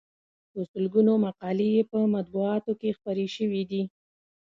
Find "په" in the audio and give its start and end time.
0.51-0.59, 1.91-1.97